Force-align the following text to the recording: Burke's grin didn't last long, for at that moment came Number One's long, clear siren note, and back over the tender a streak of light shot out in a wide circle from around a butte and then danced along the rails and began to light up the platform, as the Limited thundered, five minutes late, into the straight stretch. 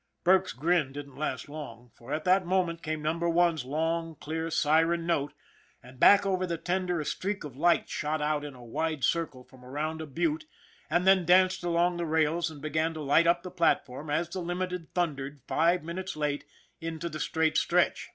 Burke's 0.23 0.53
grin 0.53 0.91
didn't 0.91 1.15
last 1.15 1.47
long, 1.47 1.91
for 1.93 2.11
at 2.11 2.23
that 2.23 2.43
moment 2.43 2.81
came 2.81 3.03
Number 3.03 3.29
One's 3.29 3.65
long, 3.65 4.15
clear 4.15 4.49
siren 4.49 5.05
note, 5.05 5.31
and 5.83 5.99
back 5.99 6.25
over 6.25 6.47
the 6.47 6.57
tender 6.57 6.99
a 6.99 7.05
streak 7.05 7.43
of 7.43 7.55
light 7.55 7.87
shot 7.87 8.19
out 8.19 8.43
in 8.43 8.55
a 8.55 8.65
wide 8.65 9.03
circle 9.03 9.43
from 9.43 9.63
around 9.63 10.01
a 10.01 10.07
butte 10.07 10.47
and 10.89 11.05
then 11.05 11.23
danced 11.23 11.63
along 11.63 11.97
the 11.97 12.07
rails 12.07 12.49
and 12.49 12.63
began 12.63 12.95
to 12.95 13.01
light 13.01 13.27
up 13.27 13.43
the 13.43 13.51
platform, 13.51 14.09
as 14.09 14.27
the 14.27 14.39
Limited 14.41 14.91
thundered, 14.95 15.43
five 15.47 15.83
minutes 15.83 16.15
late, 16.15 16.45
into 16.79 17.07
the 17.07 17.19
straight 17.19 17.55
stretch. 17.55 18.09